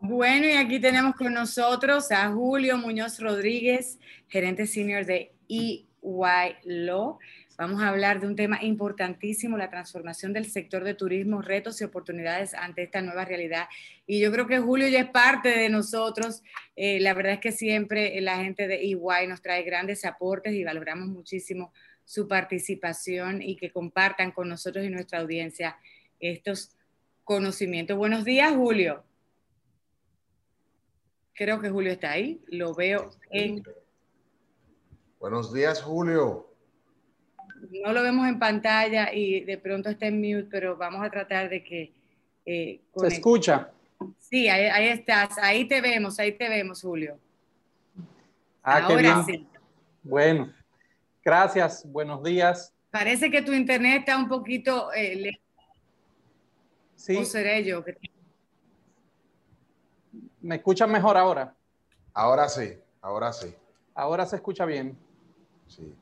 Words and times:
Bueno, 0.00 0.46
y 0.46 0.52
aquí 0.52 0.78
tenemos 0.78 1.16
con 1.16 1.34
nosotros 1.34 2.12
a 2.12 2.30
Julio 2.30 2.78
Muñoz 2.78 3.18
Rodríguez, 3.18 3.98
gerente 4.28 4.68
senior 4.68 5.04
de 5.04 5.32
EY 5.48 5.86
Law. 6.62 7.18
Vamos 7.56 7.82
a 7.82 7.88
hablar 7.88 8.20
de 8.20 8.28
un 8.28 8.36
tema 8.36 8.62
importantísimo, 8.62 9.56
la 9.58 9.70
transformación 9.70 10.32
del 10.32 10.46
sector 10.46 10.84
de 10.84 10.94
turismo, 10.94 11.42
retos 11.42 11.80
y 11.80 11.84
oportunidades 11.84 12.54
ante 12.54 12.84
esta 12.84 13.02
nueva 13.02 13.24
realidad. 13.24 13.66
Y 14.06 14.20
yo 14.20 14.30
creo 14.30 14.46
que 14.46 14.60
Julio 14.60 14.86
ya 14.86 15.00
es 15.00 15.10
parte 15.10 15.48
de 15.48 15.68
nosotros. 15.68 16.44
Eh, 16.76 17.00
la 17.00 17.12
verdad 17.12 17.32
es 17.32 17.40
que 17.40 17.50
siempre 17.50 18.20
la 18.20 18.36
gente 18.36 18.68
de 18.68 18.76
EY 18.76 19.26
nos 19.26 19.42
trae 19.42 19.64
grandes 19.64 20.04
aportes 20.04 20.52
y 20.54 20.62
valoramos 20.62 21.08
muchísimo 21.08 21.72
su 22.04 22.28
participación 22.28 23.42
y 23.42 23.56
que 23.56 23.72
compartan 23.72 24.30
con 24.30 24.48
nosotros 24.48 24.84
y 24.84 24.90
nuestra 24.90 25.18
audiencia 25.18 25.76
estos 26.20 26.76
conocimientos. 27.24 27.98
Buenos 27.98 28.24
días, 28.24 28.54
Julio. 28.54 29.07
Creo 31.38 31.58
que 31.60 31.70
Julio 31.70 31.92
está 31.92 32.10
ahí. 32.10 32.42
Lo 32.48 32.74
veo 32.74 33.10
en... 33.30 33.62
Buenos 35.18 35.54
días, 35.54 35.80
Julio 35.80 36.48
no 37.84 37.92
lo 37.92 38.02
vemos 38.02 38.26
en 38.28 38.38
pantalla 38.38 39.12
y 39.12 39.40
de 39.40 39.58
pronto 39.58 39.88
está 39.88 40.06
en 40.06 40.18
mute, 40.18 40.48
pero 40.50 40.76
vamos 40.76 41.04
a 41.04 41.10
tratar 41.10 41.48
de 41.48 41.62
que... 41.62 41.92
Eh, 42.44 42.80
Se 42.96 43.06
escucha. 43.08 43.70
Sí, 44.18 44.48
ahí, 44.48 44.88
estás, 44.88 45.36
ahí 45.38 45.66
te 45.66 45.80
vemos, 45.80 46.18
ahí 46.18 46.32
te 46.32 46.48
vemos, 46.48 46.80
Julio. 46.82 47.18
Ah, 48.62 48.84
Ahora 48.84 49.24
sí. 49.24 49.46
Bueno, 50.02 50.52
gracias, 51.24 51.84
buenos 51.90 52.22
días. 52.22 52.72
Parece 52.90 53.30
que 53.30 53.42
tu 53.42 53.52
internet 53.52 54.00
está 54.00 54.16
un 54.16 54.28
poquito... 54.28 54.90
Eh, 54.94 55.38
sí. 56.96 57.16
¿O 57.16 57.24
seré 57.24 57.64
yo? 57.64 57.84
¿Me 60.40 60.56
escuchan 60.56 60.90
mejor 60.90 61.16
ahora? 61.16 61.54
Ahora 62.14 62.48
sí, 62.48 62.78
ahora 63.00 63.32
sí. 63.32 63.54
Ahora 63.94 64.26
se 64.26 64.36
escucha 64.36 64.64
bien. 64.64 64.96
Sí. 65.66 65.94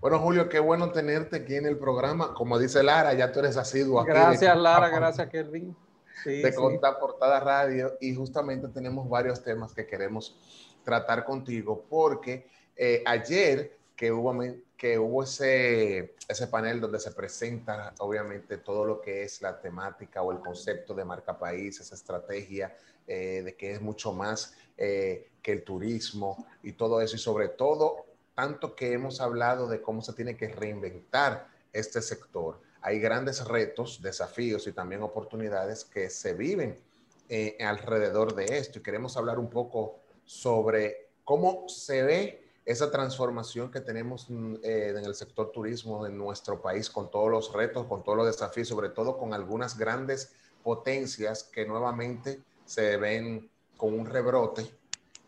Bueno, 0.00 0.18
Julio, 0.18 0.48
qué 0.48 0.58
bueno 0.58 0.90
tenerte 0.90 1.36
aquí 1.36 1.54
en 1.54 1.66
el 1.66 1.78
programa. 1.78 2.34
Como 2.34 2.58
dice 2.58 2.82
Lara, 2.82 3.14
ya 3.14 3.32
tú 3.32 3.40
eres 3.40 3.56
asiduo 3.56 4.00
aquí. 4.00 4.10
Gracias, 4.10 4.56
Lara, 4.56 4.88
gracias, 4.88 5.28
Kelvin. 5.28 5.76
Sí, 6.22 6.42
de 6.42 6.54
Conta 6.54 6.98
Portada 6.98 7.40
Radio 7.40 7.92
y 8.00 8.14
justamente 8.14 8.68
tenemos 8.68 9.08
varios 9.08 9.42
temas 9.42 9.74
que 9.74 9.86
queremos 9.86 10.36
tratar 10.82 11.24
contigo 11.24 11.84
porque 11.88 12.48
eh, 12.74 13.02
ayer 13.06 13.76
que 13.94 14.10
hubo, 14.12 14.34
que 14.76 14.98
hubo 14.98 15.22
ese, 15.22 16.14
ese 16.28 16.46
panel 16.48 16.80
donde 16.80 17.00
se 17.00 17.12
presenta 17.12 17.94
obviamente 17.98 18.58
todo 18.58 18.84
lo 18.84 19.00
que 19.00 19.22
es 19.22 19.40
la 19.40 19.60
temática 19.60 20.22
o 20.22 20.32
el 20.32 20.40
concepto 20.40 20.94
de 20.94 21.04
marca 21.04 21.38
país, 21.38 21.80
esa 21.80 21.94
estrategia 21.94 22.76
eh, 23.06 23.42
de 23.44 23.56
que 23.56 23.72
es 23.72 23.80
mucho 23.80 24.12
más 24.12 24.54
eh, 24.76 25.30
que 25.42 25.52
el 25.52 25.64
turismo 25.64 26.46
y 26.62 26.72
todo 26.72 27.00
eso 27.00 27.16
y 27.16 27.18
sobre 27.18 27.48
todo 27.48 28.04
tanto 28.34 28.76
que 28.76 28.92
hemos 28.92 29.20
hablado 29.20 29.66
de 29.66 29.80
cómo 29.80 30.02
se 30.02 30.12
tiene 30.12 30.36
que 30.36 30.48
reinventar 30.48 31.48
este 31.72 32.02
sector, 32.02 32.60
hay 32.82 33.00
grandes 33.00 33.44
retos, 33.44 34.00
desafíos 34.02 34.66
y 34.66 34.72
también 34.72 35.02
oportunidades 35.02 35.84
que 35.84 36.10
se 36.10 36.34
viven 36.34 36.78
eh, 37.28 37.56
alrededor 37.60 38.34
de 38.34 38.58
esto. 38.58 38.78
Y 38.78 38.82
queremos 38.82 39.16
hablar 39.16 39.38
un 39.38 39.50
poco 39.50 40.00
sobre 40.24 41.08
cómo 41.24 41.68
se 41.68 42.02
ve 42.02 42.45
esa 42.66 42.90
transformación 42.90 43.70
que 43.70 43.80
tenemos 43.80 44.28
mm, 44.28 44.56
eh, 44.62 44.88
en 44.90 45.04
el 45.04 45.14
sector 45.14 45.52
turismo 45.52 46.04
en 46.04 46.18
nuestro 46.18 46.60
país 46.60 46.90
con 46.90 47.10
todos 47.10 47.30
los 47.30 47.52
retos, 47.52 47.86
con 47.86 48.02
todos 48.02 48.18
los 48.18 48.26
desafíos, 48.26 48.66
sobre 48.66 48.88
todo 48.88 49.16
con 49.16 49.32
algunas 49.32 49.78
grandes 49.78 50.34
potencias 50.64 51.44
que 51.44 51.64
nuevamente 51.64 52.42
se 52.64 52.96
ven 52.96 53.48
con 53.76 53.94
un 53.94 54.04
rebrote 54.04 54.66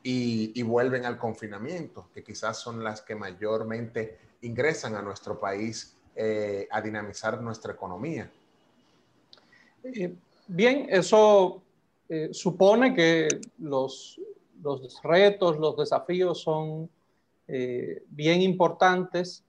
y, 0.02 0.62
vuelven 0.62 1.04
al 1.04 1.18
confinamiento, 1.18 2.08
que 2.14 2.24
quizás 2.24 2.56
son 2.58 2.82
las 2.82 3.02
que 3.02 3.14
mayormente 3.14 4.18
ingresan 4.40 4.96
a 4.96 5.02
nuestro 5.02 5.38
país 5.38 5.94
eh, 6.16 6.66
a 6.70 6.80
dinamizar 6.80 7.40
nuestra 7.42 7.74
economía. 7.74 8.30
Eh, 9.84 10.14
bien, 10.46 10.86
eso 10.88 11.62
supone 12.32 12.94
que 12.94 13.28
los, 13.58 14.18
los, 14.62 15.02
retos, 15.02 15.58
los 15.58 15.76
desafíos 15.76 16.40
son 16.40 16.88
bien 17.48 18.42
importantes, 18.42 19.42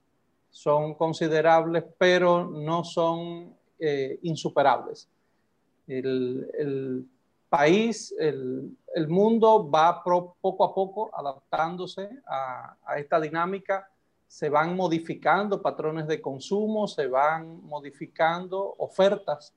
son 0.50 0.94
considerables, 0.94 1.84
pero 1.98 2.44
no 2.44 2.82
son 2.82 3.54
insuperables. 4.22 5.08
El, 5.86 6.50
el 6.58 7.06
país, 7.50 8.14
el, 8.18 8.76
el 8.94 9.08
mundo 9.08 9.68
va 9.68 10.02
poco 10.02 10.64
a 10.64 10.74
poco 10.74 11.10
adaptándose 11.12 12.08
a, 12.26 12.76
a, 12.84 12.98
esta 12.98 13.20
dinámica, 13.20 13.90
se 14.26 14.48
van 14.48 14.76
modificando 14.76 15.60
patrones 15.60 16.06
de 16.06 16.20
consumo, 16.20 16.86
se 16.86 17.08
van 17.08 17.60
modificando 17.66 18.76
ofertas 18.78 19.52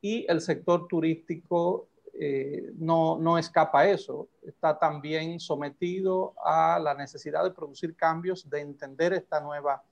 y 0.00 0.24
el 0.28 0.40
sector 0.40 0.86
turístico 0.86 1.88
eh, 2.18 2.72
no, 2.76 3.18
no 3.18 3.38
escapa 3.38 3.86
eso, 3.86 4.28
está 4.42 4.78
también 4.78 5.40
sometido 5.40 6.34
a 6.44 6.78
la 6.78 6.94
necesidad 6.94 7.42
de 7.44 7.50
producir 7.50 7.96
cambios, 7.96 8.48
de 8.48 8.60
entender 8.60 9.12
esta 9.12 9.40
nueva 9.40 9.82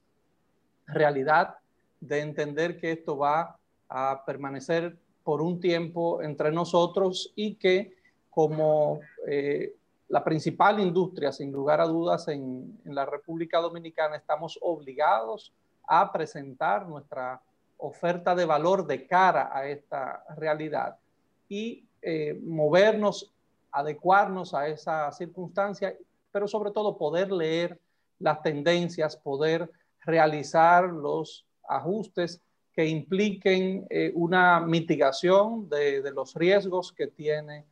realidad, 0.87 1.57
de 2.01 2.21
entender 2.21 2.79
que 2.79 2.93
esto 2.93 3.17
va 3.17 3.57
a 3.89 4.23
permanecer 4.25 4.97
por 5.25 5.41
un 5.41 5.61
tiempo 5.61 6.23
entre 6.23 6.51
nosotros 6.51 7.33
y 7.37 7.55
que 7.55 7.97
como 8.31 9.01
eh, 9.27 9.75
la 10.09 10.23
principal 10.23 10.81
industria, 10.81 11.33
sin 11.33 11.51
lugar 11.53 11.81
a 11.81 11.87
dudas, 11.87 12.29
en, 12.29 12.79
la 12.85 13.07
República 13.07 13.59
Dominicana, 13.59 14.17
estamos 14.17 14.59
obligados 14.61 15.53
a 15.87 16.13
presentar 16.13 16.87
nuestra 16.87 17.41
oferta 17.79 18.35
de 18.35 18.45
valor 18.45 18.87
de 18.87 19.07
cara 19.07 19.51
a 19.53 19.67
esta 19.67 20.25
realidad. 20.37 20.97
Y 21.49 21.85
eh, 22.05 22.37
movernos, 22.43 23.33
adecuarnos 23.71 24.55
a 24.55 24.67
esa 24.67 25.13
circunstancia, 25.13 25.97
pero 26.33 26.49
sobre 26.49 26.73
todo 26.73 26.99
poder 26.99 27.31
leer 27.31 27.79
las 28.19 28.43
tendencias, 28.43 29.17
poder 29.17 29.71
realizar 30.01 30.85
los 30.89 31.47
ajustes 31.69 32.43
que 32.73 32.87
impliquen 32.87 33.87
eh, 33.89 34.11
una 34.17 34.59
mitigación 34.59 35.69
de, 35.69 36.03
los 36.13 36.35
riesgos 36.35 36.91
que 36.93 37.07
tiene 37.07 37.67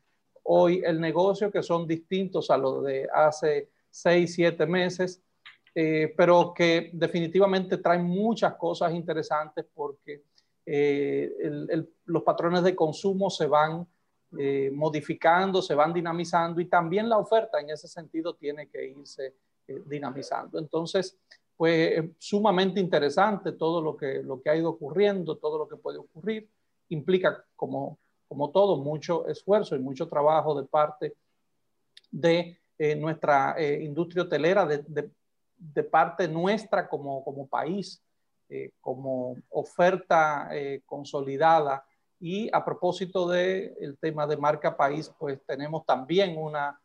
hoy 0.45 0.81
el 0.85 1.01
negocio, 1.01 1.51
que 1.51 1.65
son 1.65 1.89
distintos 1.89 2.51
a 2.51 2.57
los 2.57 2.85
de 2.85 3.09
hace 3.13 3.69
seis, 3.91 4.35
siete 4.35 4.65
meses, 4.65 5.21
eh, 5.75 6.15
pero 6.17 6.55
que 6.55 6.91
definitivamente 6.93 7.79
traen 7.79 8.05
muchas 8.05 8.55
cosas 8.55 8.95
interesantes 8.95 9.67
porque 9.75 10.23
los 12.05 12.23
patrones 12.23 12.63
de 12.63 12.77
consumo 12.77 13.29
se 13.29 13.47
van 13.47 13.85
modificando, 14.73 15.61
se 15.61 15.75
van 15.75 15.93
dinamizando 15.93 16.61
y 16.61 16.67
también 16.67 17.09
la 17.09 17.19
oferta 17.19 17.61
en 17.61 17.71
ese 17.71 17.89
sentido 17.89 18.35
tiene 18.35 18.69
que 18.69 18.87
irse 18.87 19.35
dinamizando. 19.87 20.59
Entonces, 20.59 21.19
fue 21.61 22.15
sumamente 22.19 22.81
interesante 22.81 23.53
todo 23.53 23.83
lo 23.83 23.95
que, 23.95 24.23
lo 24.23 24.41
que 24.41 24.49
ha 24.49 24.57
ido 24.57 24.71
ocurriendo, 24.71 25.37
todo 25.37 25.59
lo 25.59 25.69
que 25.69 25.77
puede 25.77 25.99
ocurrir. 25.99 26.49
Implica, 26.89 27.45
como, 27.55 27.99
como 28.27 28.51
todo, 28.51 28.79
mucho 28.79 29.27
esfuerzo 29.27 29.77
y 29.77 29.79
mucho 29.79 30.09
trabajo 30.09 30.59
de 30.59 30.67
parte 30.67 31.17
de 32.11 32.59
eh, 32.79 32.97
nuestra 32.97 33.57
eh, 33.59 33.83
industria 33.83 34.23
hotelera, 34.23 34.65
de, 34.65 35.11
de, 35.59 35.83
parte 35.85 36.27
nuestra 36.27 36.89
como, 36.89 37.23
como 37.23 37.47
país, 37.47 38.03
eh, 38.49 38.71
como 38.81 39.37
oferta 39.51 40.49
consolidada. 40.87 41.85
Y 42.21 42.49
a 42.53 42.65
propósito 42.65 43.27
del 43.29 43.97
tema 43.99 44.27
de 44.27 44.37
marca 44.37 44.77
país, 44.77 45.11
pues 45.19 45.41
tenemos 45.47 45.85
también 45.87 46.37
una 46.39 46.79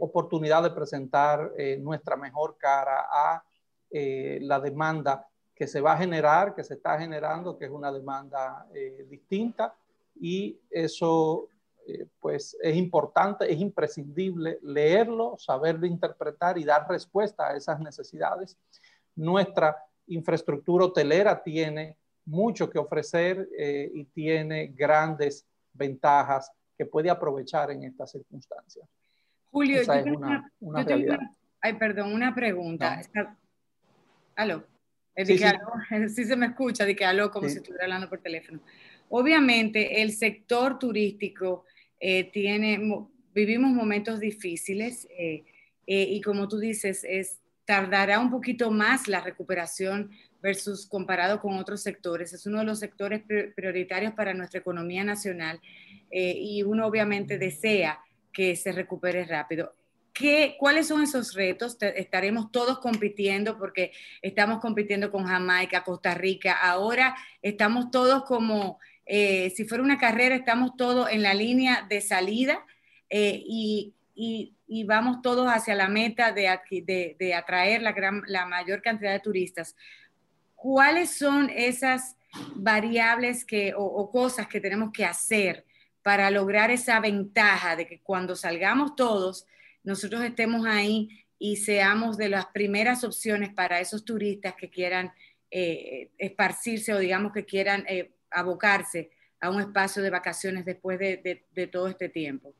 oportunidad 0.00 0.62
de 0.62 0.70
presentar 0.70 1.52
nuestra 1.78 2.16
mejor 2.16 2.56
cara 2.58 3.06
a 3.10 3.44
eh, 3.90 4.38
la 4.42 4.60
demanda 4.60 5.26
que 5.54 5.66
se 5.66 5.80
va 5.80 5.94
a 5.94 5.96
generar, 5.96 6.54
que 6.54 6.62
se 6.62 6.74
está 6.74 6.98
generando, 6.98 7.56
que 7.56 7.64
es 7.64 7.70
una 7.70 7.90
demanda 7.90 8.66
eh, 8.74 9.06
distinta 9.08 9.74
y 10.20 10.60
eso 10.70 11.48
eh, 11.86 12.06
pues 12.20 12.54
es 12.62 12.76
importante, 12.76 13.50
es 13.50 13.58
imprescindible 13.58 14.58
leerlo, 14.62 15.36
saberlo 15.38 15.86
interpretar 15.86 16.58
y 16.58 16.64
dar 16.64 16.86
respuesta 16.86 17.48
a 17.48 17.56
esas 17.56 17.80
necesidades. 17.80 18.58
Nuestra 19.16 19.76
infraestructura 20.06 20.84
hotelera 20.84 21.42
tiene 21.42 21.96
mucho 22.28 22.68
que 22.68 22.78
ofrecer 22.78 23.48
y 23.58 24.04
tiene 24.06 24.68
grandes 24.68 25.46
ventajas 25.72 26.50
que 26.76 26.84
puede 26.86 27.10
aprovechar 27.10 27.70
en 27.70 27.84
estas 27.84 28.12
circunstancias. 28.12 28.86
Julio, 29.50 29.80
Esa 29.80 30.00
es 30.00 30.06
una, 30.06 30.52
una, 30.60 30.84
realidad. 30.84 31.18
ay, 31.60 31.74
perdón, 31.74 32.12
una 32.12 32.34
pregunta. 32.34 33.00
Aló. 34.36 34.64
Sí, 35.16 35.38
sí. 35.38 35.44
sí, 36.14 36.24
se 36.24 36.36
me 36.36 36.46
escucha, 36.46 36.84
de 36.84 36.94
que 36.94 37.04
aló 37.04 37.30
como 37.30 37.48
si 37.48 37.56
estuviera 37.56 37.84
hablando 37.84 38.08
por 38.08 38.20
teléfono. 38.20 38.60
Obviamente, 39.08 40.02
el 40.02 40.12
sector 40.12 40.78
turístico 40.78 41.64
tiene, 41.98 43.08
vivimos 43.34 43.70
momentos 43.72 44.20
difíciles 44.20 45.08
y 45.86 46.20
como 46.20 46.46
tú 46.46 46.58
dices, 46.58 47.04
es, 47.04 47.40
tardará 47.64 48.20
un 48.20 48.30
poquito 48.30 48.70
más 48.70 49.08
la 49.08 49.20
recuperación 49.20 50.10
versus 50.40 50.86
comparado 50.86 51.40
con 51.40 51.58
otros 51.58 51.82
sectores. 51.82 52.32
Es 52.32 52.46
uno 52.46 52.58
de 52.58 52.64
los 52.64 52.78
sectores 52.78 53.22
prioritarios 53.54 54.12
para 54.14 54.34
nuestra 54.34 54.60
economía 54.60 55.04
nacional 55.04 55.60
y 56.10 56.62
uno 56.62 56.86
obviamente 56.86 57.38
desea 57.38 58.00
que 58.32 58.56
se 58.56 58.72
recupere 58.72 59.24
rápido. 59.24 59.74
¿Qué, 60.18 60.56
¿Cuáles 60.58 60.88
son 60.88 61.02
esos 61.02 61.34
retos? 61.34 61.76
estaremos 61.80 62.50
todos 62.50 62.80
compitiendo 62.80 63.56
porque 63.56 63.92
estamos 64.20 64.58
compitiendo 64.60 65.12
con 65.12 65.24
Jamaica, 65.24 65.84
Costa 65.84 66.14
Rica. 66.14 66.54
Ahora 66.54 67.16
estamos 67.40 67.92
todos 67.92 68.24
como, 68.24 68.80
eh, 69.06 69.50
si 69.50 69.64
fuera 69.64 69.84
una 69.84 69.96
carrera, 69.98 70.34
estamos 70.34 70.76
todos 70.76 71.08
en 71.10 71.22
la 71.22 71.34
línea 71.34 71.86
de 71.88 72.00
salida 72.00 72.66
eh, 73.08 73.40
y, 73.46 73.94
y, 74.16 74.54
y, 74.66 74.82
vamos 74.82 75.22
todos 75.22 75.46
hacia 75.46 75.76
la 75.76 75.88
meta 75.88 76.32
de, 76.32 76.48
de, 76.84 77.16
de 77.16 77.34
atraer 77.34 77.82
la, 77.82 77.92
gran, 77.92 78.22
la 78.26 78.44
mayor 78.44 78.82
cantidad 78.82 79.12
de 79.12 79.20
turistas. 79.20 79.76
¿Cuáles 80.60 81.16
son 81.16 81.50
esas 81.50 82.16
variables 82.56 83.44
que, 83.44 83.74
o, 83.76 84.10
cosas 84.10 84.48
que 84.48 84.60
tenemos 84.60 84.90
que 84.92 85.04
hacer 85.04 85.64
para 86.02 86.32
lograr 86.32 86.72
esa 86.72 86.98
ventaja 86.98 87.76
de 87.76 87.86
que 87.86 88.00
cuando 88.00 88.34
salgamos 88.34 88.96
todos, 88.96 89.46
nosotros 89.84 90.20
estemos 90.24 90.66
ahí 90.66 91.10
y 91.38 91.58
seamos 91.58 92.16
de 92.16 92.28
las 92.28 92.46
primeras 92.46 93.04
opciones 93.04 93.54
para 93.54 93.78
esos 93.78 94.04
turistas 94.04 94.56
que 94.56 94.68
quieran 94.68 95.12
eh, 95.48 96.10
esparcirse 96.18 96.92
o 96.92 96.98
digamos 96.98 97.32
que 97.32 97.44
quieran 97.44 97.84
eh, 97.86 98.10
abocarse 98.28 99.12
a 99.38 99.50
un 99.50 99.60
espacio 99.60 100.02
de 100.02 100.10
vacaciones 100.10 100.64
después 100.64 100.98
de, 100.98 101.66
todo 101.70 101.86
este 101.86 102.08
tiempo? 102.08 102.52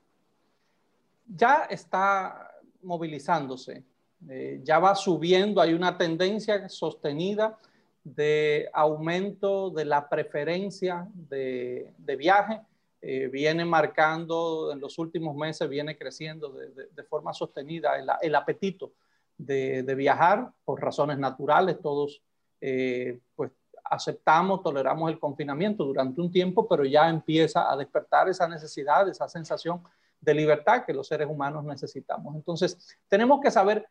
Ya 1.27 1.67
está 1.69 2.55
movilizándose, 2.81 3.83
eh, 4.29 4.61
ya 4.63 4.79
va 4.79 4.95
subiendo, 4.95 5.61
hay 5.61 5.75
una 5.75 5.99
tendencia 5.99 6.69
sostenida 6.69 7.59
de 8.05 8.69
aumento 8.73 9.71
de 9.71 9.85
la 9.85 10.09
preferencia 10.09 11.07
de, 11.15 11.93
de 11.99 12.17
viaje 12.17 12.61
eh, 13.01 13.29
viene 13.29 13.65
marcando 13.65 14.73
en 14.73 14.81
los 14.81 14.99
últimos 14.99 15.37
meses, 15.37 15.69
viene 15.69 15.97
creciendo 15.97 16.51
de, 16.51 17.05
forma 17.05 17.33
sostenida 17.33 17.93
el, 18.21 18.35
apetito 18.35 18.93
de, 19.37 19.83
viajar 19.95 20.51
por 20.65 20.83
razones 20.83 21.17
naturales. 21.17 21.79
Todos 21.81 22.21
eh, 22.61 23.21
pues 23.37 23.53
aceptamos, 23.85 24.63
toleramos 24.65 25.11
el 25.13 25.21
confinamiento 25.21 25.85
durante 25.85 26.21
un 26.21 26.33
tiempo, 26.33 26.67
pero 26.67 26.85
ya 26.85 27.09
empieza 27.09 27.71
a 27.71 27.77
despertar 27.77 28.29
esa 28.29 28.49
necesidad, 28.49 29.09
esa 29.09 29.29
sensación 29.29 29.81
de 30.21 30.35
libertad 30.35 30.85
que 30.85 30.93
los 30.93 31.07
seres 31.07 31.29
humanos 31.29 31.65
necesitamos. 31.65 32.35
Entonces, 32.35 32.99
tenemos 33.07 33.41
que 33.41 33.53
saber 33.53 33.89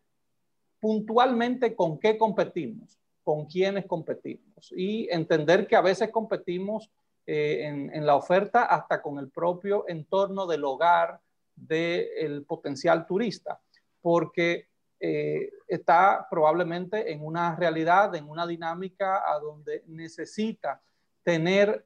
puntualmente 0.82 1.74
con 1.74 1.98
qué 1.98 2.18
competimos, 2.18 3.00
con 3.28 3.46
quiénes 3.46 3.86
competimos 3.86 4.72
y 4.74 5.10
entender 5.12 5.68
que 5.68 5.76
a 5.76 5.82
veces 5.82 6.12
competimos 6.12 6.90
eh, 7.26 7.90
en, 7.92 8.06
la 8.06 8.16
oferta 8.16 8.64
hasta 8.64 9.02
con 9.02 9.20
el 9.20 9.30
propio 9.30 9.84
entorno 9.90 10.48
del 10.48 10.64
hogar 10.64 11.20
del 11.54 12.46
potencial 12.46 13.06
turista, 13.06 13.60
porque 14.02 14.70
eh, 15.02 15.52
está 15.68 16.26
probablemente 16.30 17.12
en 17.12 17.22
una 17.22 17.54
realidad, 17.58 18.16
en 18.16 18.30
una 18.30 18.48
dinámica 18.48 19.30
a 19.30 19.38
donde 19.40 19.84
necesita 19.88 20.82
tener 21.22 21.86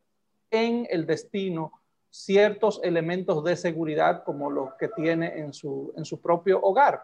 en 0.51 0.85
el 0.91 1.07
destino 1.07 1.71
ciertos 2.11 2.79
elementos 2.83 3.43
de 3.43 3.55
seguridad 3.55 4.23
como 4.23 4.51
los 4.51 4.75
que 4.75 4.89
tiene 4.89 5.39
en 5.39 5.53
su, 5.53 5.91
en 5.97 6.05
su 6.05 6.21
propio 6.21 6.61
hogar. 6.61 7.01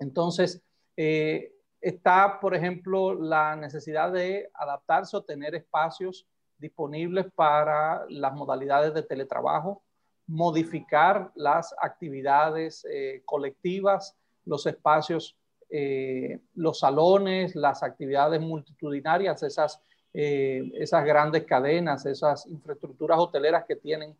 Entonces, 0.00 0.60
eh, 0.96 1.53
está, 1.84 2.40
por 2.40 2.54
ejemplo, 2.54 3.14
la 3.14 3.54
necesidad 3.56 4.10
de 4.10 4.50
adaptarse 4.54 5.16
o 5.16 5.22
tener 5.22 5.54
espacios 5.54 6.26
disponibles 6.56 7.26
para 7.34 8.06
las 8.08 8.32
modalidades 8.32 8.94
de 8.94 9.02
teletrabajo, 9.02 9.82
modificar 10.26 11.30
las 11.34 11.74
actividades 11.82 12.86
eh, 12.90 13.20
colectivas, 13.26 14.16
los 14.46 14.64
espacios, 14.64 15.36
eh, 15.68 16.40
los 16.54 16.78
salones, 16.78 17.54
las 17.54 17.82
actividades 17.82 18.40
multitudinarias, 18.40 19.42
esas, 19.42 19.78
eh, 20.14 20.70
esas 20.76 21.04
grandes 21.04 21.44
cadenas, 21.44 22.06
esas 22.06 22.46
infraestructuras 22.46 23.18
hoteleras 23.18 23.66
que 23.66 23.76
tienen, 23.76 24.16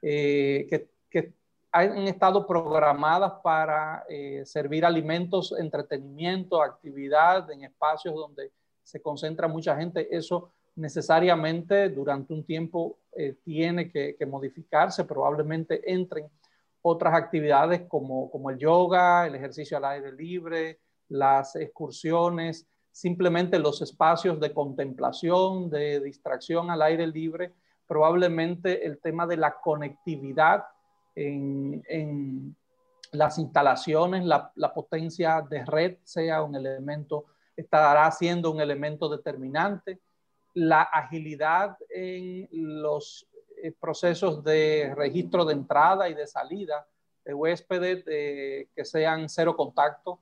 que, 0.00 0.88
que, 1.10 1.32
han 1.70 1.98
estado 2.08 2.46
programadas 2.46 3.32
para 3.42 4.04
servir 4.44 4.84
alimentos, 4.84 5.54
entretenimiento, 5.58 6.62
actividad 6.62 7.50
en 7.50 7.64
espacios 7.64 8.14
donde 8.14 8.50
se 8.82 9.02
concentra 9.02 9.46
mucha 9.48 9.76
gente. 9.76 10.08
Eso 10.10 10.50
necesariamente 10.78 11.90
durante 11.90 12.32
un 12.32 12.44
tiempo 12.44 12.98
eh, 13.14 13.36
tiene 13.44 13.90
que, 13.90 14.16
modificarse, 14.26 15.04
probablemente 15.04 15.92
entren 15.92 16.30
otras 16.80 17.14
actividades 17.14 17.82
como, 17.88 18.30
como 18.30 18.50
el 18.50 18.58
yoga, 18.58 19.26
el 19.26 19.34
ejercicio 19.34 19.76
al 19.76 19.84
aire 19.84 20.12
libre, 20.12 20.78
las 21.08 21.56
excursiones, 21.56 22.66
simplemente 22.92 23.58
los 23.58 23.82
espacios 23.82 24.40
de 24.40 24.54
contemplación, 24.54 25.68
de 25.68 26.00
distracción 26.00 26.70
al 26.70 26.82
aire 26.82 27.06
libre, 27.06 27.52
probablemente 27.86 28.86
el 28.86 28.98
tema 29.00 29.26
de 29.26 29.36
la 29.36 29.58
conectividad 29.60 30.64
en, 31.26 31.82
en 31.88 32.56
las 33.12 33.38
instalaciones, 33.38 34.24
la, 34.24 34.52
la, 34.54 34.72
potencia 34.72 35.40
de 35.48 35.64
red 35.64 35.96
sea 36.04 36.42
un 36.42 36.54
elemento, 36.54 37.26
estará 37.56 38.10
siendo 38.10 38.50
un 38.50 38.60
elemento 38.60 39.08
determinante 39.08 40.00
la 40.54 40.82
agilidad 40.82 41.76
en 41.88 42.48
los 42.52 43.26
eh, 43.62 43.72
procesos 43.72 44.42
de 44.42 44.92
registro 44.96 45.44
de 45.44 45.54
entrada 45.54 46.08
y 46.08 46.14
de 46.14 46.26
salida 46.26 46.86
de 47.24 47.34
huéspedes 47.34 48.04
que 48.04 48.84
sean 48.84 49.28
cero 49.28 49.54
contacto. 49.54 50.18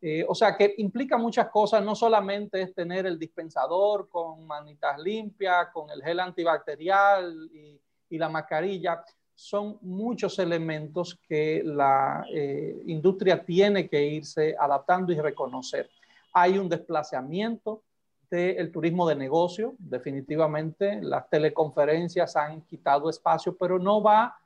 Eh, 0.00 0.24
o 0.28 0.34
sea, 0.34 0.56
que 0.56 0.74
implica 0.78 1.16
muchas 1.16 1.48
cosas, 1.48 1.82
no 1.82 1.94
solamente 1.94 2.62
es 2.62 2.74
tener 2.74 3.06
el 3.06 3.18
dispensador 3.18 4.08
con 4.08 4.46
manitas 4.46 4.98
limpias, 4.98 5.68
con 5.72 5.90
el 5.90 6.02
gel 6.02 6.20
antibacterial 6.20 7.50
y, 7.52 7.80
la 8.10 8.28
mascarilla, 8.28 9.04
son 9.38 9.78
muchos 9.82 10.38
elementos 10.38 11.18
que 11.28 11.62
la 11.64 12.26
eh, 12.32 12.82
industria 12.86 13.44
tiene 13.44 13.88
que 13.88 14.04
irse 14.04 14.56
adaptando 14.58 15.12
y 15.12 15.20
reconocer. 15.20 15.88
Hay 16.32 16.58
un 16.58 16.68
desplazamiento 16.68 17.82
el 18.30 18.70
turismo 18.70 19.08
de 19.08 19.16
negocio, 19.16 19.74
definitivamente. 19.78 21.00
Las 21.02 21.28
teleconferencias 21.30 22.36
han 22.36 22.60
quitado 22.62 23.08
espacio, 23.08 23.56
pero 23.56 23.78
no 23.78 24.02
va, 24.02 24.38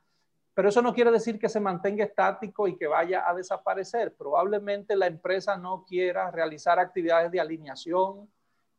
pero 0.53 0.69
eso 0.69 0.81
no 0.81 0.93
quiere 0.93 1.11
decir 1.11 1.39
que 1.39 1.49
se 1.49 1.59
mantenga 1.59 2.05
estático 2.05 2.67
y 2.67 2.77
que 2.77 2.87
vaya 2.87 3.27
a 3.27 3.33
desaparecer. 3.33 4.13
Probablemente 4.15 4.95
la 4.95 5.07
empresa 5.07 5.57
no 5.57 5.83
quiera 5.87 6.31
realizar 6.31 6.79
actividades 6.79 7.31
de 7.31 7.39
alineación 7.39 8.29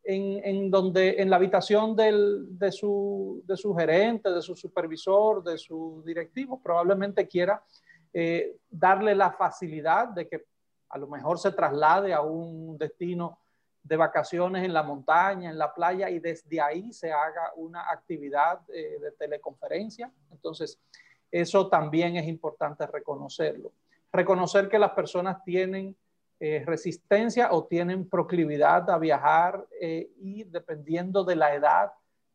en, 0.04 0.70
donde 0.70 1.20
en 1.20 1.30
la 1.30 1.36
habitación 1.36 1.96
de, 1.96 2.70
su, 2.70 3.42
de 3.46 3.56
su 3.56 3.74
gerente, 3.74 4.30
de 4.30 4.42
su 4.42 4.54
supervisor, 4.54 5.42
de 5.42 5.56
su 5.58 6.02
directivo, 6.04 6.60
probablemente 6.60 7.26
quiera 7.26 7.62
eh, 8.12 8.56
darle 8.68 9.14
la 9.14 9.32
facilidad 9.32 10.08
de 10.08 10.28
que 10.28 10.44
a 10.90 10.98
lo 10.98 11.08
mejor 11.08 11.38
se 11.38 11.52
traslade 11.52 12.12
a 12.12 12.20
un 12.20 12.76
destino 12.78 13.38
de 13.82 13.96
vacaciones 13.96 14.64
en 14.64 14.72
la 14.72 14.82
montaña, 14.82 15.50
en 15.50 15.58
la 15.58 15.74
playa, 15.74 16.08
y 16.08 16.18
desde 16.18 16.60
ahí 16.60 16.92
se 16.92 17.12
haga 17.12 17.52
una 17.56 17.90
actividad 17.90 18.60
eh, 18.68 18.98
de 19.00 19.12
teleconferencia. 19.12 20.10
Entonces, 20.30 20.78
eso 21.30 21.68
también 21.68 22.16
es 22.16 22.26
importante 22.26 22.86
reconocerlo. 22.86 23.72
Reconocer 24.12 24.68
que 24.68 24.78
las 24.78 24.92
personas 24.92 25.42
tienen 25.44 25.96
eh, 26.40 26.62
resistencia 26.66 27.52
o 27.52 27.64
tienen 27.64 28.08
proclividad 28.08 28.88
a 28.90 28.98
viajar 28.98 29.66
eh, 29.80 30.10
y 30.20 30.44
dependiendo 30.44 31.24
de 31.24 31.36
la 31.36 31.54
edad, 31.54 31.92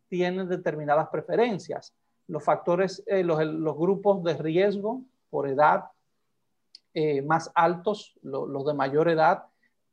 tienen 0.07 0.47
determinadas 0.49 1.09
preferencias. 1.09 1.93
Los 2.27 2.43
factores, 2.43 3.03
los, 3.07 3.43
los, 3.45 3.77
grupos 3.77 4.23
de 4.23 4.35
riesgo 4.35 5.01
por 5.29 5.47
edad 5.47 5.85
más 7.25 7.51
altos, 7.53 8.15
los 8.23 8.65
de 8.65 8.73
mayor 8.73 9.09
edad, 9.09 9.45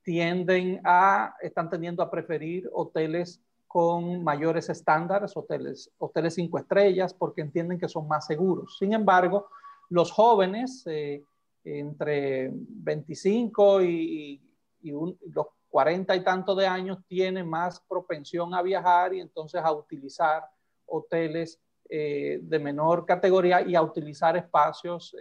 tienden 0.02 0.80
a, 0.84 1.34
están 1.40 1.68
tendiendo 1.68 2.02
a 2.02 2.10
preferir 2.10 2.70
hoteles 2.72 3.40
con 3.66 4.22
mayores 4.22 4.68
estándares, 4.68 5.36
hoteles, 5.36 5.90
hoteles 5.98 6.34
cinco 6.34 6.58
estrellas, 6.58 7.12
porque 7.12 7.42
entienden 7.42 7.78
que 7.78 7.88
son 7.88 8.06
más 8.08 8.26
seguros. 8.26 8.76
Sin 8.78 8.92
embargo, 8.92 9.48
los 9.90 10.12
jóvenes 10.12 10.84
eh, 10.86 11.24
entre 11.66 12.50
25 12.52 13.82
y, 13.82 14.42
los 14.82 15.46
40 15.68 16.14
y 16.14 16.22
tanto 16.22 16.54
de 16.54 16.66
años 16.66 16.98
tienen 17.08 17.48
más 17.48 17.80
propensión 17.80 18.54
a 18.54 18.62
viajar 18.62 19.12
y 19.14 19.20
entonces 19.20 19.60
a 19.62 19.72
utilizar 19.72 20.44
hoteles 20.86 21.60
eh, 21.88 22.38
de 22.40 22.58
menor 22.60 23.04
categoría 23.04 23.62
y 23.62 23.74
a 23.74 23.82
utilizar 23.82 24.36
espacios 24.36 25.14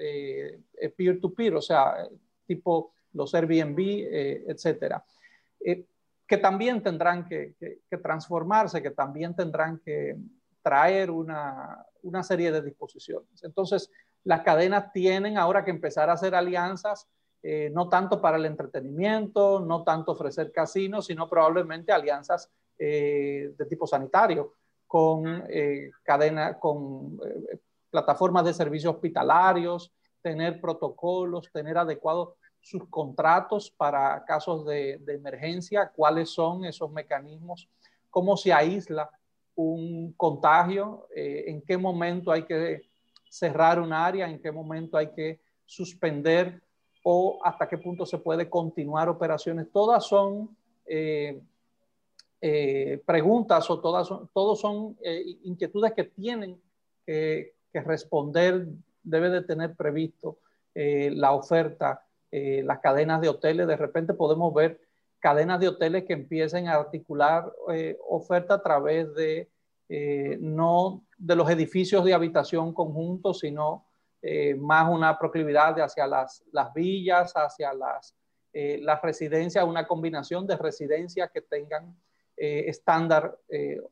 peer-to-peer, 0.95 1.53
-peer, 1.53 1.57
o 1.57 1.61
sea, 1.61 2.07
tipo 2.45 2.93
los 3.13 3.33
Airbnb, 3.33 3.79
etcétera 4.47 5.03
que 6.27 6.37
también 6.37 6.81
tendrán 6.81 7.27
que, 7.27 7.55
transformarse, 8.01 8.81
que 8.81 8.91
también 8.91 9.35
tendrán 9.35 9.79
que 9.79 10.17
traer 10.61 11.11
una, 11.11 11.85
serie 12.23 12.51
de 12.51 12.61
disposiciones. 12.61 13.43
Entonces, 13.43 13.91
las 14.25 14.41
cadenas 14.41 14.91
tienen 14.91 15.38
ahora 15.38 15.63
que 15.63 15.72
empezar 15.72 16.10
a 16.10 16.13
hacer 16.13 16.36
alianzas, 16.36 17.08
eh, 17.41 17.72
no 17.74 17.89
tanto 17.89 18.20
para 18.20 18.38
el 18.38 18.46
entretenimiento, 18.46 19.60
no 19.60 19.84
tanto 19.84 20.12
ofrecer 20.12 20.51
casinos, 20.51 21.05
sino 21.05 21.29
probablemente 21.29 21.94
alianzas 21.94 22.51
eh, 22.77 23.53
de 23.58 23.65
tipo 23.65 23.88
sanitario, 23.88 24.53
con 24.86 25.46
eh, 25.50 25.91
cadenas, 26.03 26.58
con 26.58 27.17
plataformas 27.89 28.46
de 28.46 28.53
servicios 28.53 28.94
hospitalarios, 28.94 29.91
tener 30.22 30.60
protocolos, 30.60 31.51
tener 31.51 31.77
adecuados 31.77 32.34
sus 32.65 32.89
contratos 32.89 33.70
para 33.70 34.25
casos 34.25 34.65
de, 34.65 35.00
emergencia, 35.08 35.91
cuáles 35.96 36.32
son 36.32 36.65
esos 36.65 36.91
mecanismos, 36.91 37.70
cómo 38.10 38.36
se 38.36 38.51
aísla 38.51 39.08
un 39.53 40.13
contagio, 40.13 41.08
eh, 41.15 41.44
en 41.46 41.62
qué 41.62 41.77
momento 41.77 42.32
hay 42.32 42.41
que 42.41 42.89
cerrar 43.38 43.80
un 43.80 43.92
área, 43.94 44.30
en 44.30 44.39
qué 44.39 44.51
momento 44.51 44.98
hay 44.98 45.08
que 45.12 45.39
suspender 45.65 46.62
o 47.04 47.39
hasta 47.44 47.68
qué 47.68 47.77
punto 47.77 48.06
se 48.06 48.18
puede 48.18 48.50
continuar 48.50 49.10
operaciones. 49.10 49.68
Todas 49.72 50.06
son 50.06 50.56
eh, 50.86 51.42
eh, 52.42 53.01
preguntas 53.06 53.70
o 53.70 53.80
todas 53.80 54.08
son, 54.08 54.30
todos 54.34 54.60
son 54.60 54.96
inquietudes 55.44 55.94
que 55.94 56.04
tienen 56.06 56.60
que, 57.06 57.54
responder, 57.74 58.68
debe 59.04 59.30
de 59.30 59.42
tener 59.42 59.75
previsto 59.75 60.38
la 60.74 61.34
oferta 61.34 62.06
eh, 62.38 62.63
las 62.65 62.80
cadenas 62.80 63.22
de 63.22 63.30
hoteles, 63.30 63.65
de 63.65 63.77
repente 63.77 64.13
podemos 64.13 64.54
ver 64.54 64.82
cadenas 65.20 65.58
de 65.62 65.70
hoteles 65.70 66.04
que 66.04 66.12
empiecen 66.12 66.68
a 66.68 66.74
articular 66.74 67.50
eh, 67.72 67.98
oferta 68.10 68.56
a 68.56 68.62
través 68.62 69.15
de 69.15 69.50
eh, 69.89 70.38
no 70.39 71.06
de 71.18 71.36
los 71.36 71.50
edificios 71.50 72.04
de 72.04 72.13
habitación 72.13 72.74
conjuntos, 72.74 73.39
sino 73.39 73.86
más 74.58 74.89
una 74.89 75.20
proclividad 75.20 75.75
de 75.75 75.84
hacia 75.84 76.08
las, 76.08 76.44
las 76.51 76.74
villas, 76.74 77.32
hacia 77.36 77.72
las, 77.74 78.15
las 78.51 79.00
residencias, 79.04 79.63
una 79.63 79.86
combinación 79.86 80.48
de 80.48 80.58
residencias 80.58 81.30
que 81.32 81.42
tengan 81.42 81.96
estándar 82.36 83.38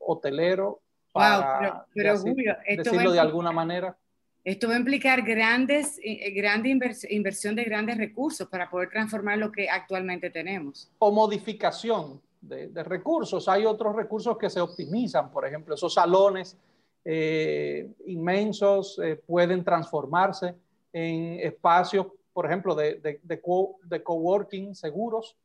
hotelero. 0.00 0.82
Para, 1.12 1.86
pero, 1.94 2.18
decirlo 2.18 3.12
de 3.12 3.20
alguna 3.20 3.52
manera. 3.52 3.96
Esto 4.44 4.68
va 4.68 4.74
a 4.74 4.78
implicar 4.78 5.22
grandes, 5.22 5.98
eh, 6.00 6.20
eh, 6.26 6.30
grande 6.32 6.68
inversión 7.08 7.56
de 7.56 7.64
grandes 7.64 7.96
recursos 7.96 8.46
para 8.46 8.68
poder 8.68 8.90
transformar 8.90 9.38
lo 9.38 9.50
que 9.50 9.70
actualmente 9.70 10.28
tenemos. 10.28 10.92
O 10.98 11.10
modificación 11.10 12.20
de, 12.48 12.82
recursos. 12.82 13.48
Hay 13.48 13.66
otros 13.66 13.94
recursos 13.94 14.36
que 14.38 14.50
se 14.50 14.60
optimizan, 14.60 15.30
por 15.30 15.46
ejemplo, 15.46 15.74
esos 15.74 15.94
salones 15.94 16.56
eh, 17.04 17.90
inmensos 18.06 19.00
pueden 19.26 19.62
transformarse 19.64 20.54
en 20.92 21.40
espacios, 21.40 22.06
por 22.32 22.46
ejemplo, 22.46 22.74
de, 22.74 23.20
de, 23.22 24.02
coworking 24.02 24.74
seguros 24.74 25.36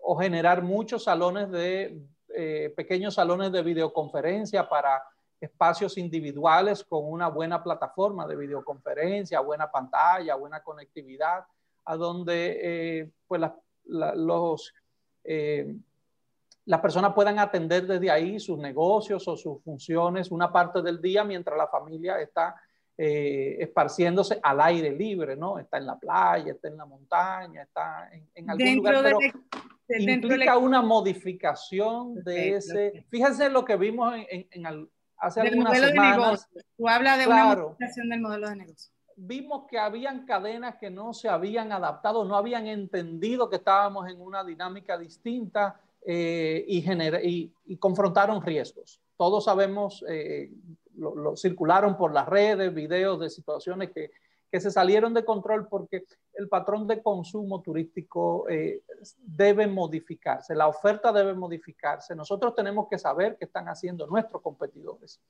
o 0.00 0.16
generar 0.16 0.62
muchos 0.62 1.04
salones 1.04 1.50
de 1.50 2.00
pequeños 2.74 3.14
salones 3.14 3.52
de 3.52 3.62
videoconferencia 3.62 4.68
para 4.68 5.02
espacios 5.42 5.98
individuales 5.98 6.84
con 6.84 7.04
una 7.04 7.28
buena 7.28 7.62
plataforma 7.62 8.26
de 8.28 8.36
videoconferencia, 8.36 9.40
buena 9.40 9.70
pantalla, 9.70 10.36
buena 10.36 10.62
conectividad, 10.62 11.44
a 11.84 11.96
donde 11.96 12.60
eh, 13.00 13.10
pues 13.26 13.42
los, 13.84 14.72
eh, 15.24 15.74
las 16.64 16.80
personas 16.80 17.12
puedan 17.12 17.38
atender 17.38 17.86
desde 17.86 18.10
ahí 18.10 18.38
sus 18.38 18.58
negocios 18.58 19.26
o 19.26 19.36
sus 19.36 19.62
funciones 19.62 20.30
una 20.30 20.52
parte 20.52 20.80
del 20.82 21.00
día 21.00 21.24
mientras 21.24 21.56
la 21.56 21.66
familia 21.66 22.20
está 22.20 22.54
eh, 22.96 23.56
esparciéndose 23.58 24.38
al 24.42 24.60
aire 24.60 24.92
libre, 24.92 25.34
¿no? 25.34 25.58
Está 25.58 25.78
en 25.78 25.86
la 25.86 25.98
playa, 25.98 26.52
está 26.52 26.68
en 26.68 26.76
la 26.76 26.84
montaña, 26.84 27.62
está 27.62 28.10
en, 28.34 28.48
algún 28.50 28.76
lugar, 28.76 29.02
pero 29.86 30.12
implica 30.12 30.58
una 30.58 30.82
modificación 30.82 32.22
de 32.22 32.56
ese... 32.56 33.06
Fíjense 33.08 33.48
lo 33.48 33.64
que 33.64 33.76
vimos 33.76 34.14
en, 34.28 34.46
en, 34.50 34.88
hace 35.16 35.40
algunas 35.40 35.78
semanas. 35.78 36.48
Tú 36.76 36.88
hablas 36.88 37.18
de 37.18 37.26
una 37.26 37.54
modificación 37.56 38.08
del 38.08 38.20
modelo 38.20 38.48
de 38.50 38.56
negocio. 38.56 38.92
Vimos 39.16 39.66
que 39.68 39.78
habían 39.78 40.24
cadenas 40.24 40.76
que 40.76 40.90
no 40.90 41.12
se 41.12 41.28
habían 41.28 41.72
adaptado, 41.72 42.24
no 42.24 42.36
habían 42.36 42.66
entendido 42.66 43.48
que 43.48 43.56
estábamos 43.56 44.08
en 44.08 44.20
una 44.20 44.44
dinámica 44.44 44.96
distinta 44.96 45.80
eh, 46.06 46.64
y, 46.66 47.52
y, 47.64 47.76
confrontaron 47.76 48.42
riesgos. 48.42 49.00
Todos 49.16 49.44
sabemos, 49.44 50.04
eh, 50.08 50.50
lo, 50.96 51.36
circularon 51.36 51.96
por 51.96 52.12
las 52.12 52.28
redes, 52.28 52.74
videos 52.74 53.20
de 53.20 53.30
situaciones 53.30 53.90
que 53.92 54.10
que 54.52 54.60
se 54.60 54.70
salieron 54.70 55.14
de 55.14 55.24
control 55.24 55.66
porque 55.66 56.04
el 56.34 56.46
patrón 56.46 56.86
de 56.86 57.02
consumo 57.02 57.62
turístico 57.62 58.46
eh, 58.50 58.82
debe 59.16 59.66
modificarse, 59.66 60.54
la 60.54 60.68
oferta 60.68 61.10
debe 61.10 61.32
modificarse. 61.32 62.14
Nosotros 62.14 62.54
tenemos 62.54 62.86
que 62.90 62.98
saber 62.98 63.38
qué 63.38 63.46
están 63.46 63.68
haciendo 63.68 64.06
nuestros 64.06 64.42
competidores. 64.42 65.22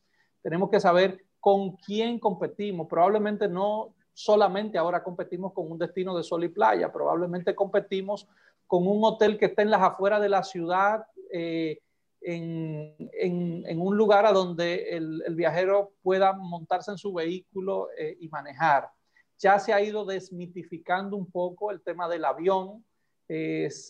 Tenemos 0.42 0.70
que 0.70 0.80
saber 0.80 1.24
con 1.38 1.76
quién 1.76 2.18
competimos. 2.18 2.88
Probablemente 2.88 3.46
no 3.46 3.94
solamente 4.12 4.76
ahora 4.76 5.04
competimos 5.04 5.52
con 5.52 5.70
un 5.70 5.78
destino 5.78 6.16
de 6.16 6.24
sol 6.24 6.42
y 6.42 6.48
playa, 6.48 6.92
probablemente 6.92 7.54
competimos 7.54 8.26
con 8.66 8.86
un 8.86 9.04
hotel 9.04 9.38
que 9.38 9.46
está 9.46 9.62
en 9.62 9.70
las 9.70 9.82
afueras 9.82 10.20
de 10.20 10.28
la 10.28 10.42
ciudad, 10.42 11.04
eh, 11.32 11.78
en, 12.20 12.94
en, 13.14 13.80
un 13.80 13.96
lugar 13.96 14.26
a 14.26 14.32
donde 14.32 14.96
el, 14.96 15.34
viajero 15.34 15.92
pueda 16.02 16.32
montarse 16.32 16.92
en 16.92 16.98
su 16.98 17.12
vehículo 17.12 17.88
eh, 17.98 18.16
y 18.20 18.28
manejar. 18.28 18.90
Ya 19.38 19.58
se 19.58 19.72
ha 19.72 19.82
ido 19.82 20.04
desmitificando 20.04 21.16
un 21.16 21.30
poco 21.30 21.72
el 21.72 21.82
tema 21.82 22.08
del 22.08 22.24
avión. 22.24 22.84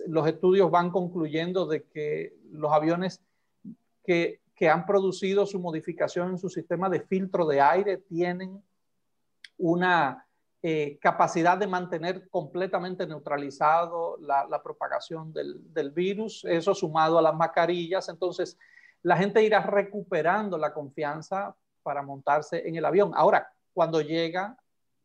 los 0.06 0.26
estudios 0.26 0.70
van 0.70 0.90
concluyendo 0.90 1.66
de 1.66 1.82
que 1.84 2.34
los 2.52 2.72
aviones 2.72 3.20
que, 4.04 4.40
han 4.70 4.86
producido 4.86 5.44
su 5.44 5.58
modificación 5.58 6.30
en 6.30 6.38
su 6.38 6.48
sistema 6.48 6.88
de 6.88 7.00
filtro 7.00 7.46
de 7.46 7.60
aire 7.60 7.96
tienen 7.96 8.62
una 9.58 10.21
eh, 10.64 10.98
capacidad 11.00 11.58
de 11.58 11.66
mantener 11.66 12.28
completamente 12.28 13.06
neutralizado 13.06 14.16
la, 14.20 14.62
propagación 14.62 15.32
del, 15.32 15.72
del, 15.72 15.90
virus, 15.90 16.44
eso 16.44 16.72
sumado 16.72 17.18
a 17.18 17.22
las 17.22 17.34
mascarillas, 17.34 18.08
entonces 18.08 18.56
la 19.02 19.16
gente 19.16 19.42
irá 19.42 19.60
recuperando 19.60 20.56
la 20.56 20.72
confianza 20.72 21.56
para 21.82 22.02
montarse 22.02 22.66
en 22.66 22.76
el 22.76 22.84
avión. 22.84 23.12
Ahora, 23.14 23.52
cuando 23.72 24.00
llega 24.00 24.56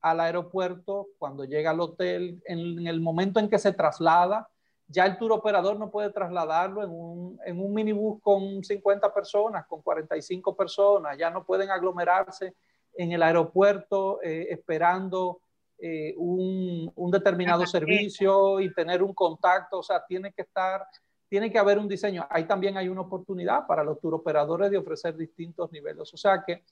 al 0.01 0.19
aeropuerto, 0.19 1.07
cuando 1.17 1.43
llega 1.43 1.71
al 1.71 1.79
hotel, 1.79 2.41
en, 2.45 2.85
el 2.85 3.01
momento 3.01 3.39
en 3.39 3.49
que 3.49 3.57
se 3.57 3.73
traslada, 3.73 4.47
ya 4.87 5.05
el 5.05 5.17
tour 5.17 5.31
operador 5.31 5.77
no 5.77 5.89
puede 5.89 6.11
trasladarlo 6.11 6.83
en 6.83 6.91
un, 6.91 7.39
en 7.45 7.59
un 7.59 7.73
minibús 7.73 8.21
con 8.21 8.63
50 8.63 9.13
personas, 9.13 9.65
con 9.65 9.81
45 9.81 10.55
personas, 10.55 11.17
ya 11.17 11.29
no 11.29 11.43
pueden 11.43 11.71
aglomerarse 11.71 12.53
en 12.93 13.11
el 13.11 13.21
aeropuerto 13.21 14.21
eh, 14.23 14.47
esperando 14.49 15.41
eh, 15.79 16.13
un, 16.17 16.91
un, 16.95 17.11
determinado 17.11 17.65
servicio 17.65 18.59
y 18.59 18.73
tener 18.73 19.03
un 19.03 19.13
contacto, 19.13 19.79
o 19.79 19.83
sea, 19.83 20.03
tiene 20.07 20.33
que 20.33 20.41
estar, 20.41 20.85
tiene 21.29 21.51
que 21.51 21.59
haber 21.59 21.77
un 21.77 21.87
diseño. 21.87 22.25
Ahí 22.29 22.45
también 22.45 22.77
hay 22.77 22.89
una 22.89 23.01
oportunidad 23.01 23.67
para 23.67 23.83
los 23.83 23.99
tour 23.99 24.15
operadores 24.15 24.71
de 24.71 24.77
ofrecer 24.77 25.15
distintos 25.15 25.71
niveles, 25.71 26.13
o 26.13 26.17
sea 26.17 26.43
que 26.45 26.63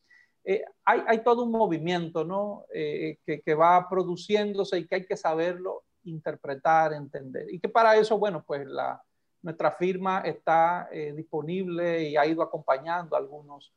eh, 0.47 0.63
hay, 0.83 1.23
todo 1.23 1.43
un 1.43 1.51
movimiento 1.51 2.23
¿no? 2.23 2.65
Eh, 2.71 3.17
que, 3.25 3.55
va 3.55 3.89
produciéndose 3.89 4.77
y 4.77 4.87
que 4.87 4.95
hay 4.95 5.05
que 5.05 5.17
saberlo 5.17 5.85
interpretar, 6.03 6.93
entender. 6.93 7.51
Y 7.51 7.59
que 7.59 7.67
para 7.67 7.95
eso, 7.95 8.19
bueno, 8.19 8.43
pues 8.45 8.67
la, 8.67 9.01
nuestra 9.41 9.71
firma 9.71 10.19
está 10.19 10.87
eh, 10.91 11.13
disponible 11.15 12.09
y 12.09 12.15
ha 12.15 12.27
ido 12.27 12.43
acompañando 12.43 13.15
algunos 13.15 13.73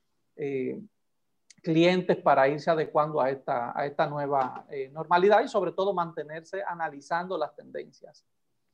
clientes 1.62 2.16
para 2.16 2.48
irse 2.48 2.70
adecuando 2.70 3.20
a 3.20 3.30
esta, 3.30 3.78
a 3.78 3.86
esta 3.86 4.06
nueva 4.06 4.66
normalidad 4.92 5.44
y 5.44 5.48
sobre 5.48 5.72
todo 5.72 5.92
mantenerse 5.92 6.62
analizando 6.66 7.36
las 7.36 7.54
tendencias. 7.54 8.24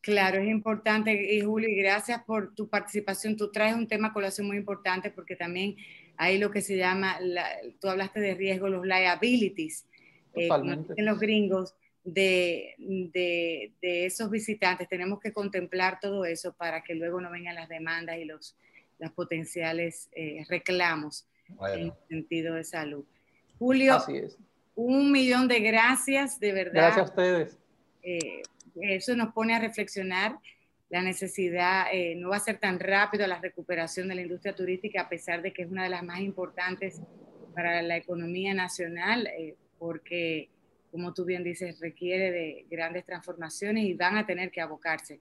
Claro, 0.05 0.39
es 0.39 0.49
importante, 0.49 1.35
y 1.35 1.41
Julio, 1.41 1.67
y 1.67 1.77
gracias 1.77 2.23
por 2.25 2.55
tu 2.55 2.69
participación. 2.69 3.39
Tú 3.39 3.51
traes 3.51 3.75
un 3.75 3.89
tema 3.89 4.09
a 4.09 4.13
colación 4.13 4.47
muy 4.47 4.59
importante 4.59 5.11
porque 5.11 5.35
también 5.35 5.77
hay 6.19 6.37
lo 6.37 6.51
que 6.51 6.61
se 6.61 6.77
llama, 6.77 7.19
tú 7.81 7.89
hablaste 7.89 8.21
de 8.21 8.35
riesgo, 8.35 8.69
los 8.69 8.85
liabilities, 8.85 9.87
eh, 10.35 10.51
en 10.97 11.07
los 11.07 11.19
gringos, 11.19 11.75
de, 12.05 12.75
de, 12.77 14.05
esos 14.05 14.31
visitantes. 14.31 14.91
Tenemos 14.91 15.21
que 15.21 15.33
contemplar 15.33 16.01
todo 16.01 16.27
eso 16.27 16.53
para 16.53 16.83
que 16.85 16.95
luego 16.95 17.19
no 17.23 17.31
vengan 17.31 17.55
las 17.55 17.71
demandas 17.71 18.19
y 18.19 18.27
los, 18.27 18.59
los 18.99 19.11
potenciales 19.13 20.11
eh, 20.13 20.45
reclamos 20.51 21.27
en 21.49 21.87
el 21.87 21.93
sentido 22.09 22.55
de 22.55 22.65
salud. 22.65 23.05
Julio, 23.59 23.99
un 24.75 25.13
millón 25.13 25.49
de 25.49 25.61
gracias, 25.61 26.41
de 26.41 26.53
verdad. 26.53 26.73
Gracias 26.73 26.99
a 26.99 27.11
ustedes. 27.11 27.59
Eh, 28.03 28.43
eso 28.81 29.15
nos 29.17 29.33
pone 29.33 29.55
a 29.55 29.59
reflexionar 29.59 30.37
la 30.91 31.03
necesidad, 31.03 31.87
eh, 31.93 32.15
no 32.17 32.31
va 32.31 32.37
a 32.37 32.41
ser 32.41 32.59
tan 32.59 32.79
rápido 32.79 33.27
la 33.27 33.41
recuperación 33.41 34.09
de 34.09 34.15
la 34.15 34.23
industria 34.23 34.55
turística, 34.55 35.03
a 35.03 35.09
pesar 35.09 35.43
de 35.43 35.53
que 35.53 35.63
es 35.63 35.71
una 35.71 35.85
de 35.85 35.89
las 35.89 36.03
más 36.03 36.21
importantes 36.21 37.01
para 37.55 37.83
la 37.83 37.97
economía 37.97 38.53
nacional, 38.53 39.27
eh, 39.27 39.57
porque, 39.79 40.51
como 40.91 41.15
tú 41.15 41.25
bien 41.25 41.43
dices, 41.43 41.81
requiere 41.81 42.31
de 42.31 42.67
grandes 42.71 43.05
transformaciones 43.05 43.85
y 43.85 43.95
van 43.95 44.17
a 44.19 44.27
tener 44.27 44.51
que 44.51 44.61
abocarse. 44.61 45.21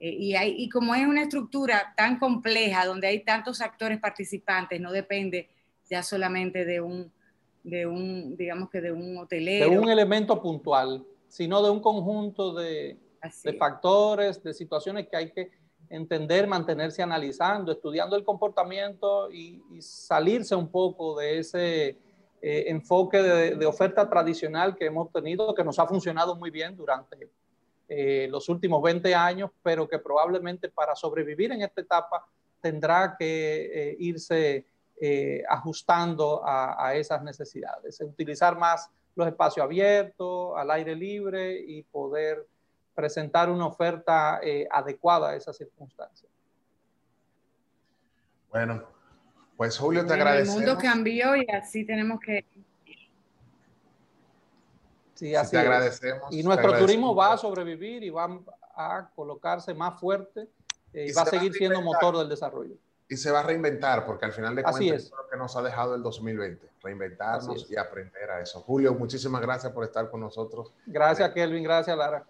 y, 0.00 0.36
hay, 0.36 0.54
y 0.56 0.68
como 0.68 0.94
es 0.94 1.04
una 1.04 1.22
estructura 1.22 1.92
tan 1.96 2.20
compleja, 2.20 2.84
donde 2.84 3.08
hay 3.08 3.24
tantos 3.24 3.60
actores 3.60 3.98
participantes, 3.98 4.80
no 4.80 4.92
depende 4.92 5.48
ya 5.88 6.02
solamente 6.02 6.64
de 6.64 6.80
un, 6.80 7.10
de 7.64 7.86
un 7.86 8.36
digamos 8.36 8.70
que 8.70 8.80
de 8.80 8.92
un 8.92 9.18
hotelero. 9.18 9.70
De 9.70 9.78
un 9.78 9.88
elemento 9.88 10.40
puntual 10.40 11.04
sino 11.28 11.62
de 11.62 11.70
un 11.70 11.80
conjunto 11.80 12.54
de, 12.54 12.98
factores, 13.58 14.42
de 14.42 14.54
situaciones 14.54 15.08
que 15.08 15.16
hay 15.16 15.30
que 15.30 15.50
entender, 15.90 16.46
mantenerse 16.46 17.02
analizando, 17.02 17.72
estudiando 17.72 18.16
el 18.16 18.24
comportamiento 18.24 19.30
y, 19.30 19.62
salirse 19.80 20.54
un 20.54 20.68
poco 20.68 21.18
de 21.18 21.38
ese 21.38 21.88
eh, 22.42 22.64
enfoque 22.66 23.22
de, 23.22 23.66
oferta 23.66 24.08
tradicional 24.08 24.74
que 24.74 24.86
hemos 24.86 25.12
tenido, 25.12 25.54
que 25.54 25.64
nos 25.64 25.78
ha 25.78 25.86
funcionado 25.86 26.34
muy 26.34 26.50
bien 26.50 26.76
durante 26.76 27.30
eh, 27.88 28.26
los 28.30 28.48
últimos 28.48 28.82
20 28.82 29.14
años, 29.14 29.50
pero 29.62 29.88
que 29.88 29.98
probablemente 29.98 30.68
para 30.68 30.94
sobrevivir 30.94 31.52
en 31.52 31.62
esta 31.62 31.80
etapa 31.80 32.26
tendrá 32.60 33.16
que 33.18 33.70
eh, 33.72 33.96
irse 33.98 34.66
ajustando 35.48 36.44
a, 36.44 36.88
a, 36.88 36.94
esas 36.94 37.22
necesidades, 37.22 38.00
utilizar 38.00 38.58
más 38.58 38.90
los 39.18 39.26
espacios 39.26 39.64
abiertos, 39.64 40.56
al 40.56 40.70
aire 40.70 40.94
libre 40.94 41.60
y 41.60 41.82
poder 41.82 42.46
presentar 42.94 43.50
una 43.50 43.66
oferta 43.66 44.40
eh, 44.42 44.66
adecuada 44.70 45.30
a 45.30 45.36
esas 45.36 45.56
circunstancias. 45.56 46.30
Bueno, 48.50 48.84
pues 49.56 49.76
Julio, 49.76 50.06
te 50.06 50.14
agradecemos. 50.14 50.60
El 50.62 50.66
mundo 50.66 50.80
cambió 50.80 51.36
y 51.36 51.46
así 51.50 51.84
tenemos 51.84 52.20
que... 52.20 52.44
Sí, 55.14 55.34
así 55.34 55.50
te 55.50 55.58
agradecemos. 55.58 56.32
Y 56.32 56.44
nuestro 56.44 56.78
turismo 56.78 57.14
va 57.14 57.32
a 57.32 57.38
sobrevivir 57.38 58.04
y 58.04 58.10
va 58.10 58.40
a 58.76 59.10
colocarse 59.16 59.74
más 59.74 59.98
fuerte 59.98 60.48
eh, 60.92 61.06
y, 61.08 61.12
va 61.12 61.22
a 61.22 61.26
seguir 61.26 61.52
siendo 61.52 61.82
motor 61.82 62.18
del 62.18 62.28
desarrollo 62.28 62.76
y 63.08 63.16
se 63.16 63.30
va 63.30 63.40
a 63.40 63.42
reinventar, 63.42 64.04
porque 64.04 64.26
al 64.26 64.32
final 64.32 64.54
de 64.54 64.62
cuentas 64.62 65.04
es 65.04 65.10
lo 65.10 65.28
que 65.30 65.36
nos 65.36 65.56
ha 65.56 65.62
dejado 65.62 65.94
el 65.94 66.02
2020, 66.02 66.68
reinventarnos 66.82 67.70
y 67.70 67.76
aprender 67.76 68.30
a 68.30 68.40
eso. 68.40 68.60
Julio, 68.60 68.94
muchísimas 68.94 69.40
gracias 69.40 69.72
por 69.72 69.84
estar 69.84 70.10
con 70.10 70.20
nosotros. 70.20 70.72
Gracias, 70.86 71.30
Kelvin. 71.32 71.62
Gracias, 71.62 71.96
Lara. 71.96 72.26